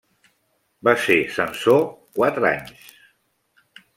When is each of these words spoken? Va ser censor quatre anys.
Va 0.87 0.93
ser 1.03 1.17
censor 1.35 1.85
quatre 2.17 2.49
anys. 2.53 2.83